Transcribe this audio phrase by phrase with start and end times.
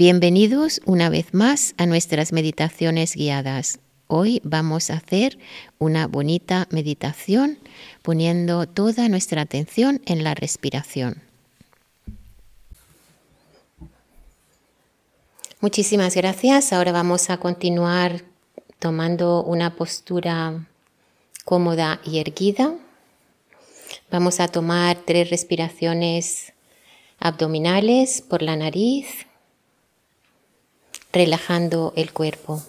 [0.00, 3.80] Bienvenidos una vez más a nuestras meditaciones guiadas.
[4.06, 5.40] Hoy vamos a hacer
[5.78, 7.58] una bonita meditación
[8.02, 11.20] poniendo toda nuestra atención en la respiración.
[15.60, 16.72] Muchísimas gracias.
[16.72, 18.22] Ahora vamos a continuar
[18.78, 20.64] tomando una postura
[21.44, 22.72] cómoda y erguida.
[24.12, 26.52] Vamos a tomar tres respiraciones
[27.18, 29.27] abdominales por la nariz
[31.18, 32.62] relajando el cuerpo.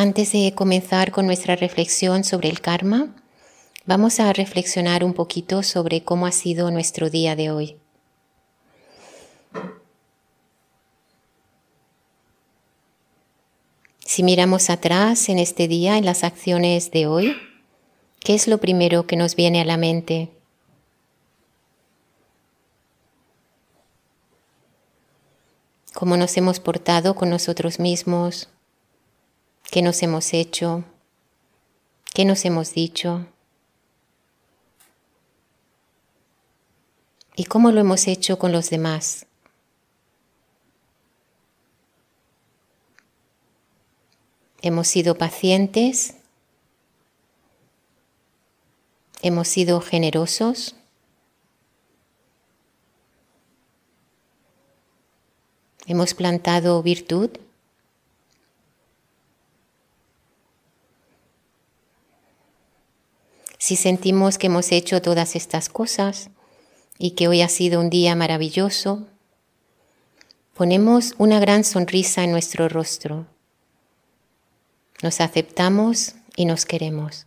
[0.00, 3.16] Antes de comenzar con nuestra reflexión sobre el karma,
[3.84, 7.76] vamos a reflexionar un poquito sobre cómo ha sido nuestro día de hoy.
[13.98, 17.36] Si miramos atrás en este día, en las acciones de hoy,
[18.20, 20.30] ¿qué es lo primero que nos viene a la mente?
[25.92, 28.48] ¿Cómo nos hemos portado con nosotros mismos?
[29.70, 30.82] ¿Qué nos hemos hecho?
[32.14, 33.26] ¿Qué nos hemos dicho?
[37.36, 39.26] ¿Y cómo lo hemos hecho con los demás?
[44.62, 46.14] Hemos sido pacientes,
[49.20, 50.76] hemos sido generosos,
[55.86, 57.30] hemos plantado virtud.
[63.58, 66.30] Si sentimos que hemos hecho todas estas cosas
[66.96, 69.08] y que hoy ha sido un día maravilloso,
[70.54, 73.26] ponemos una gran sonrisa en nuestro rostro.
[75.02, 77.26] Nos aceptamos y nos queremos.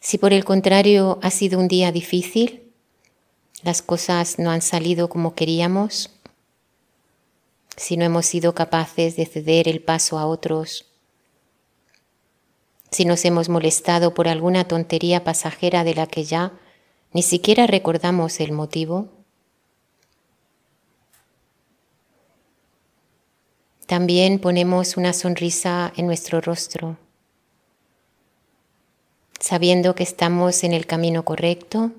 [0.00, 2.72] Si por el contrario ha sido un día difícil,
[3.62, 6.10] las cosas no han salido como queríamos,
[7.78, 10.86] si no hemos sido capaces de ceder el paso a otros,
[12.90, 16.52] si nos hemos molestado por alguna tontería pasajera de la que ya
[17.12, 19.08] ni siquiera recordamos el motivo,
[23.86, 26.98] también ponemos una sonrisa en nuestro rostro,
[29.38, 31.92] sabiendo que estamos en el camino correcto,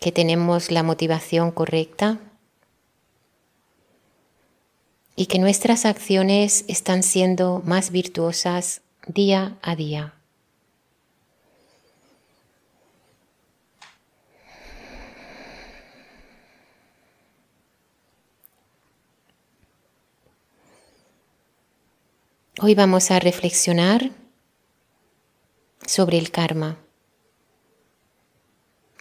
[0.00, 2.20] que tenemos la motivación correcta
[5.14, 10.14] y que nuestras acciones están siendo más virtuosas día a día.
[22.60, 24.10] Hoy vamos a reflexionar
[25.84, 26.78] sobre el karma,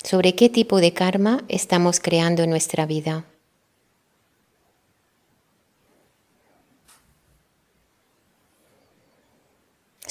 [0.04, 3.31] sobre qué tipo de karma estamos creando en nuestra vida.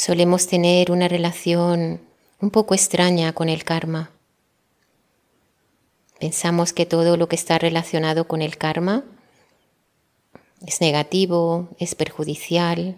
[0.00, 2.00] Solemos tener una relación
[2.40, 4.10] un poco extraña con el karma.
[6.18, 9.04] Pensamos que todo lo que está relacionado con el karma
[10.66, 12.96] es negativo, es perjudicial.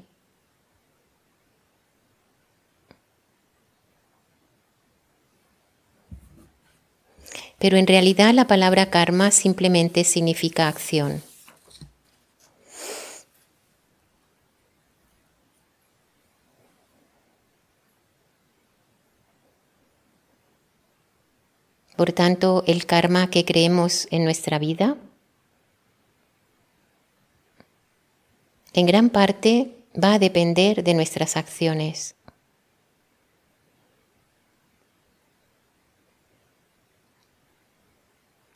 [7.58, 11.20] Pero en realidad la palabra karma simplemente significa acción.
[22.02, 24.96] Por tanto, el karma que creemos en nuestra vida,
[28.72, 32.16] en gran parte va a depender de nuestras acciones.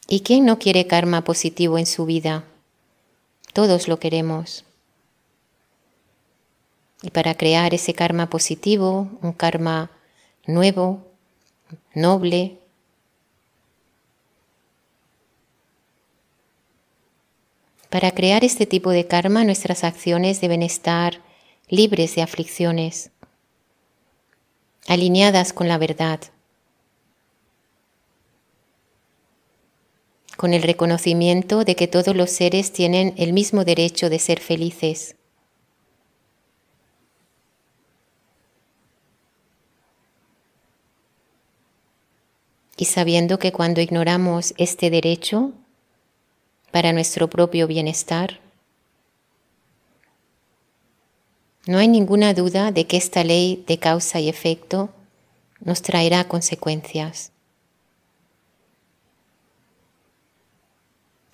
[0.09, 2.43] ¿Y quién no quiere karma positivo en su vida?
[3.53, 4.65] Todos lo queremos.
[7.01, 9.93] Y para crear ese karma positivo, un karma
[10.49, 11.07] nuevo,
[11.95, 12.59] noble,
[17.91, 21.23] Para crear este tipo de karma, nuestras acciones deben estar
[21.69, 23.11] libres de aflicciones,
[24.89, 26.21] alineadas con la verdad,
[30.37, 35.17] con el reconocimiento de que todos los seres tienen el mismo derecho de ser felices.
[42.77, 45.55] Y sabiendo que cuando ignoramos este derecho,
[46.77, 48.39] para nuestro propio bienestar?
[51.65, 54.91] No hay ninguna duda de que esta ley de causa y efecto
[55.59, 57.33] nos traerá consecuencias.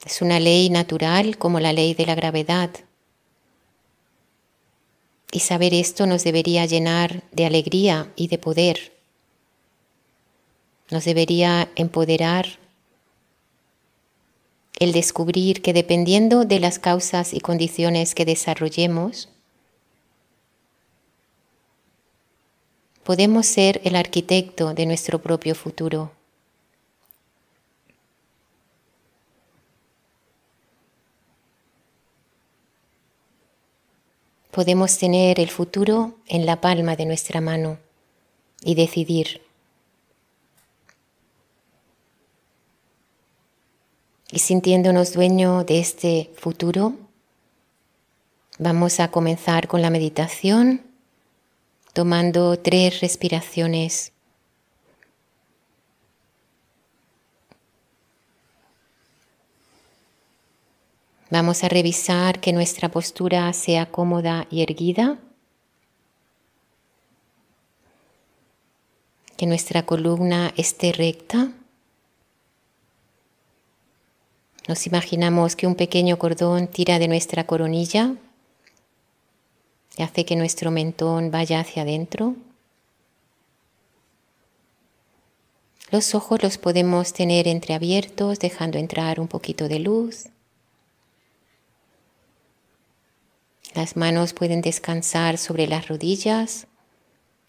[0.07, 2.71] Es una ley natural como la ley de la gravedad.
[5.33, 8.93] Y saber esto nos debería llenar de alegría y de poder.
[10.93, 12.62] Nos debería empoderar
[14.79, 19.29] el descubrir que dependiendo de las causas y condiciones que desarrollemos,
[23.05, 26.13] podemos ser el arquitecto de nuestro propio futuro.
[34.51, 37.79] Podemos tener el futuro en la palma de nuestra mano
[38.63, 39.42] y decidir
[44.33, 46.95] Y sintiéndonos dueño de este futuro,
[48.59, 50.81] vamos a comenzar con la meditación
[51.93, 54.13] tomando tres respiraciones.
[61.29, 65.19] Vamos a revisar que nuestra postura sea cómoda y erguida,
[69.37, 71.53] que nuestra columna esté recta.
[74.69, 78.15] Nos imaginamos que un pequeño cordón tira de nuestra coronilla
[79.97, 82.37] y hace que nuestro mentón vaya hacia adentro.
[85.91, 90.29] Los ojos los podemos tener entreabiertos, dejando entrar un poquito de luz.
[93.75, 96.67] Las manos pueden descansar sobre las rodillas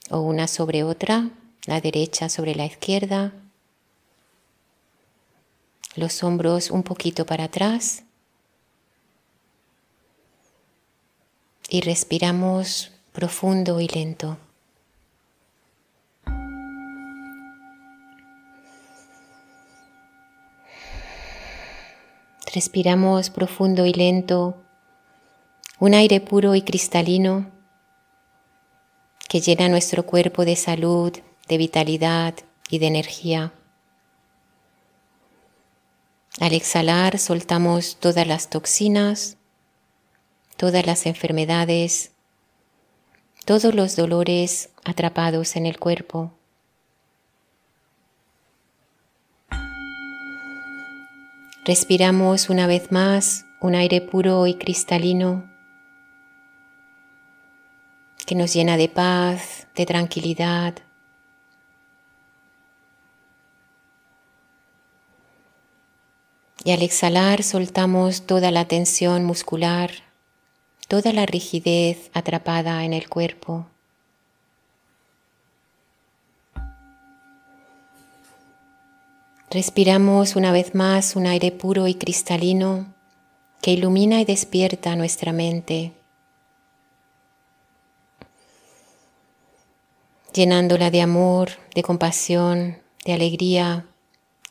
[0.10, 1.30] o una sobre otra,
[1.68, 3.34] la derecha sobre la izquierda
[5.96, 8.04] los hombros un poquito para atrás
[11.70, 14.38] y respiramos profundo y lento.
[22.54, 24.62] Respiramos profundo y lento
[25.80, 27.50] un aire puro y cristalino
[29.28, 31.12] que llena nuestro cuerpo de salud,
[31.48, 32.36] de vitalidad
[32.70, 33.52] y de energía.
[36.40, 39.38] Al exhalar soltamos todas las toxinas,
[40.58, 42.12] todas las enfermedades,
[43.46, 46.34] todos los dolores atrapados en el cuerpo.
[51.66, 55.50] Respiramos una vez más un aire puro y cristalino
[58.26, 60.76] que nos llena de paz, de tranquilidad,
[66.66, 69.92] Y al exhalar soltamos toda la tensión muscular,
[70.88, 73.66] toda la rigidez atrapada en el cuerpo.
[79.54, 82.94] Respiramos una vez más un aire puro y cristalino
[83.62, 85.94] que ilumina y despierta nuestra mente,
[90.34, 93.86] llenándola de amor, de compasión, de alegría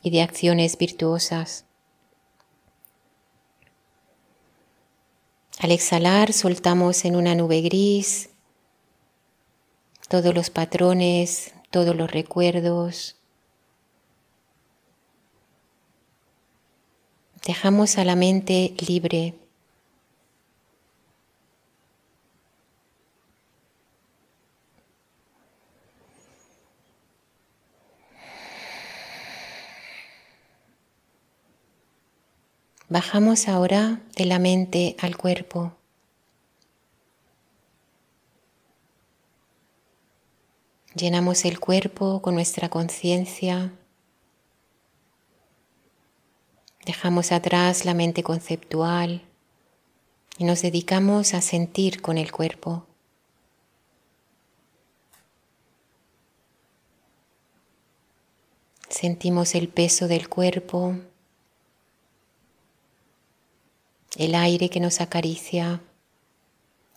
[0.01, 1.65] y de acciones virtuosas.
[5.63, 8.29] Al exhalar soltamos en una nube gris
[10.09, 13.15] todos los patrones, todos los recuerdos.
[17.47, 19.35] Dejamos a la mente libre
[32.93, 35.73] Bajamos ahora de la mente al cuerpo.
[40.93, 43.73] Llenamos el cuerpo con nuestra conciencia.
[46.85, 49.23] Dejamos atrás la mente conceptual
[50.37, 52.85] y nos dedicamos a sentir con el cuerpo.
[58.87, 60.95] Sentimos el peso del cuerpo,
[64.17, 65.81] el aire que nos acaricia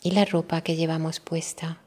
[0.02, 1.80] y la ropa que llevamos puesta.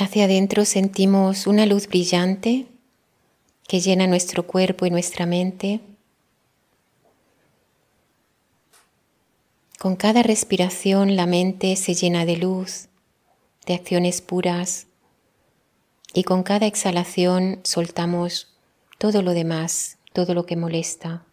[0.00, 2.66] Hacia adentro sentimos una luz brillante
[3.66, 5.80] que llena nuestro cuerpo y nuestra mente.
[9.80, 12.86] Con cada respiración la mente se llena de luz,
[13.66, 14.86] de acciones puras
[16.14, 18.54] y con cada exhalación soltamos
[18.98, 21.24] todo lo demás, todo lo que molesta.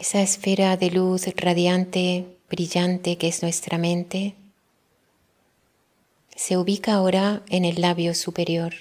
[0.00, 4.34] Esa esfera de luz radiante, brillante que es nuestra mente,
[6.34, 8.72] se ubica ahora en el labio superior.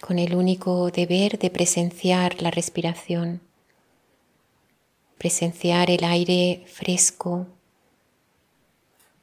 [0.00, 3.42] con el único deber de presenciar la respiración
[5.18, 7.46] presenciar el aire fresco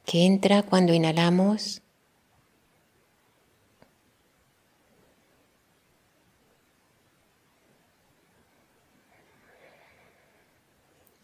[0.04, 1.82] que entra cuando inhalamos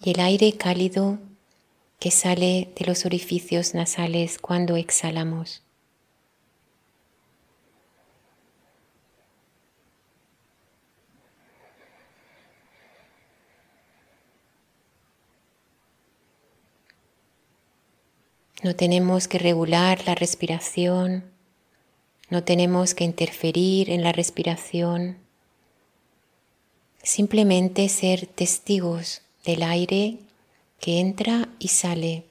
[0.02, 1.18] y el aire cálido
[2.00, 5.62] que sale de los orificios nasales cuando exhalamos.
[18.62, 21.24] No tenemos que regular la respiración,
[22.30, 25.18] no tenemos que interferir en la respiración,
[27.02, 30.18] simplemente ser testigos del aire
[30.78, 32.24] que entra y sale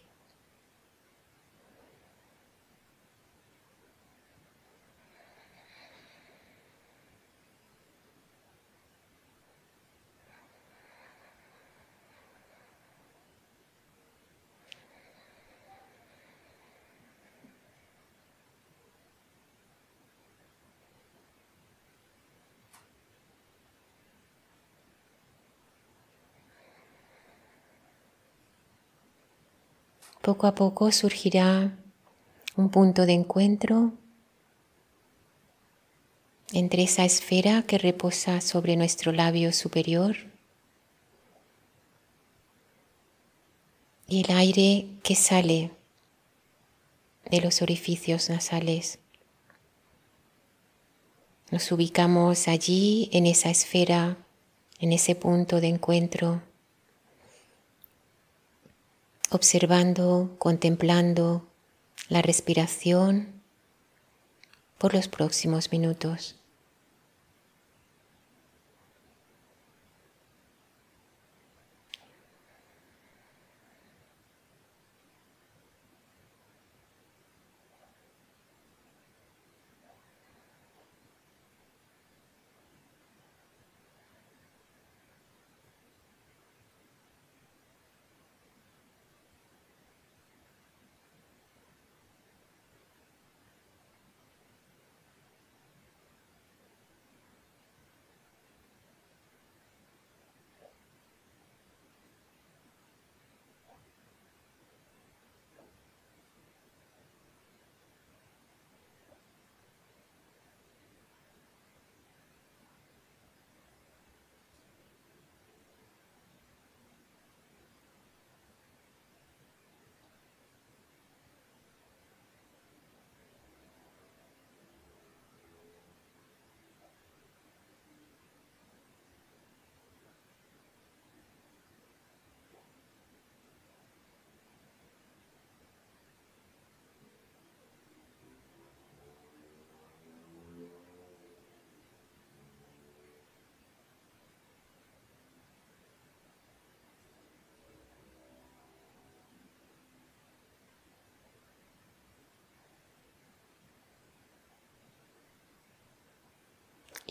[30.21, 31.75] Poco a poco surgirá
[32.55, 33.93] un punto de encuentro
[36.53, 40.17] entre esa esfera que reposa sobre nuestro labio superior
[44.07, 45.71] y el aire que sale
[47.31, 48.99] de los orificios nasales.
[51.49, 54.17] Nos ubicamos allí en esa esfera,
[54.79, 56.43] en ese punto de encuentro
[59.31, 61.47] observando, contemplando
[62.09, 63.41] la respiración
[64.77, 66.35] por los próximos minutos.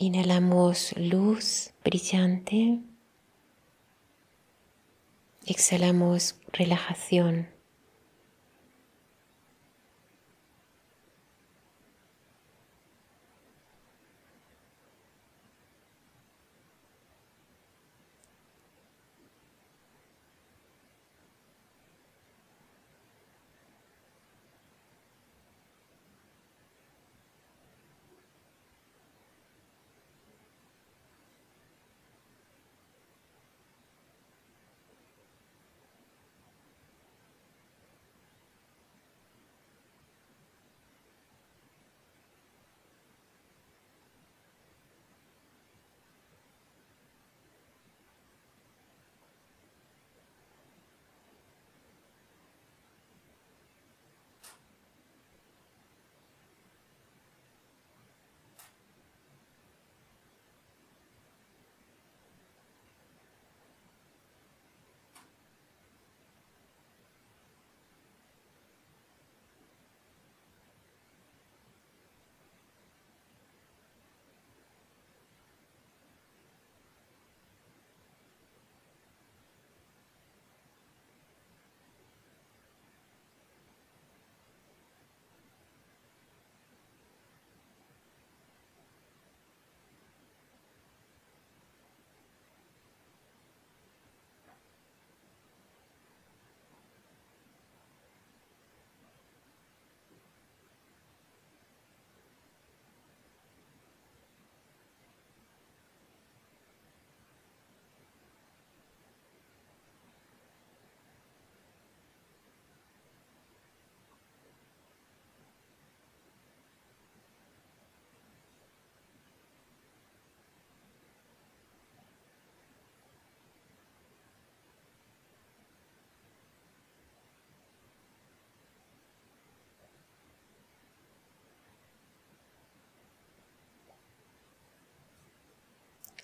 [0.03, 2.81] Inhalamos luz brillante.
[5.45, 7.49] Exhalamos relajación.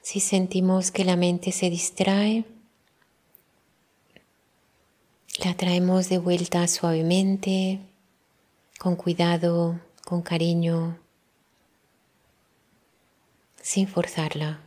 [0.07, 2.45] Si sentimos que la mente se distrae,
[5.45, 7.81] la traemos de vuelta suavemente,
[8.79, 10.97] con cuidado, con cariño,
[13.61, 14.66] sin forzarla.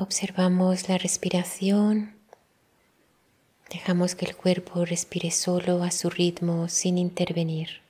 [0.00, 2.14] Observamos la respiración.
[3.70, 7.82] Dejamos que el cuerpo respire solo a su ritmo sin intervenir.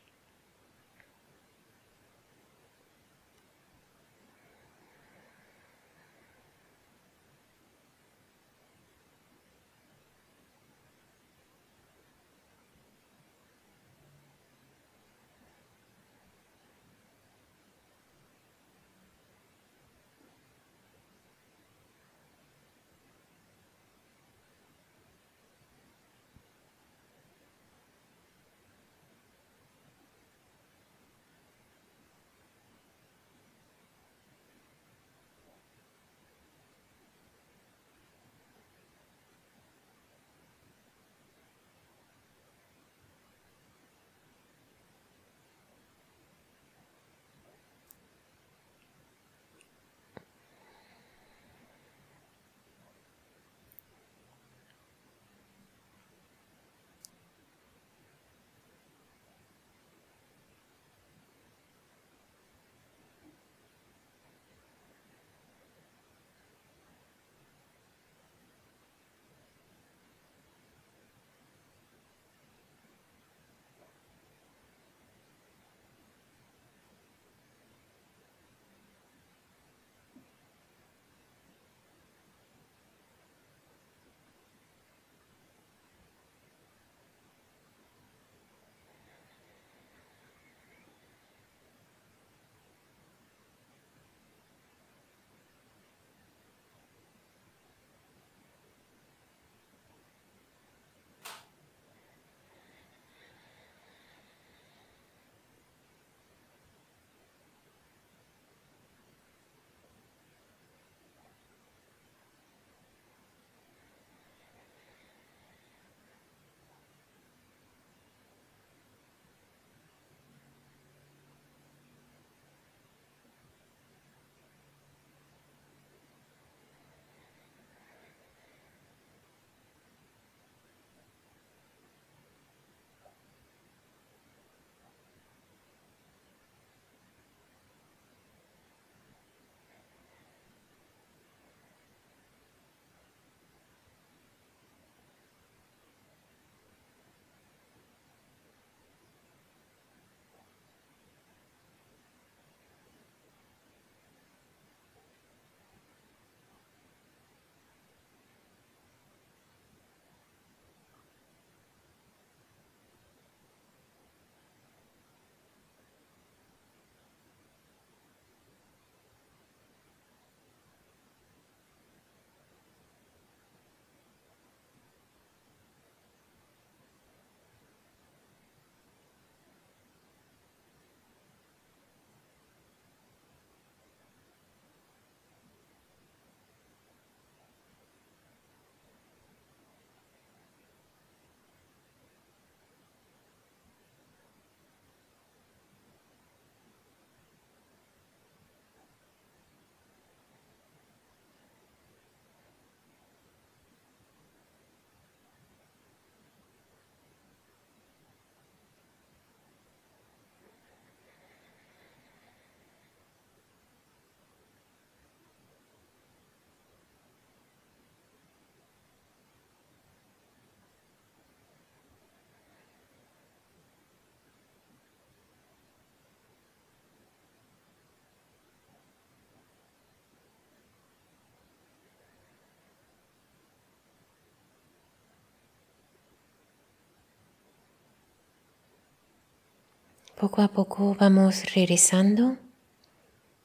[240.21, 242.37] Poco a poco vamos regresando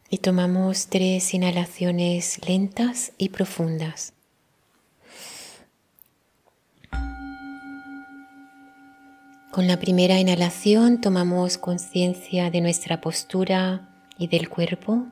[0.09, 4.11] y tomamos tres inhalaciones lentas y profundas.
[9.53, 15.05] Con la primera inhalación tomamos conciencia de nuestra postura y del cuerpo.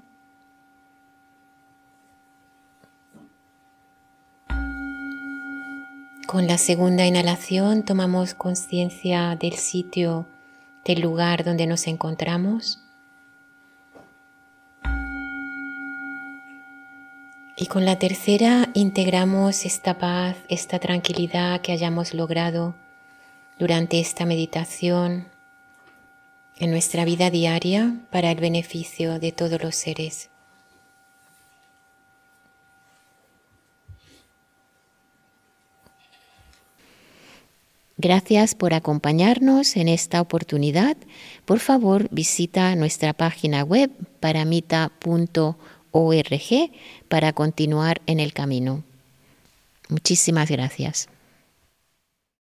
[6.28, 10.28] Con la segunda inhalación tomamos conciencia del sitio
[10.86, 12.80] del lugar donde nos encontramos.
[17.56, 22.76] Y con la tercera integramos esta paz, esta tranquilidad que hayamos logrado
[23.60, 25.28] durante esta meditación
[26.58, 30.33] en nuestra vida diaria para el beneficio de todos los seres.
[38.04, 40.98] Gracias por acompañarnos en esta oportunidad.
[41.46, 44.92] Por favor, visita nuestra página web paramita.org
[47.08, 48.84] para continuar en el camino.
[49.88, 51.08] Muchísimas gracias.